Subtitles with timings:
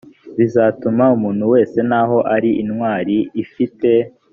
[0.37, 3.89] bizatuma umuntu wese naho ari intwari ifite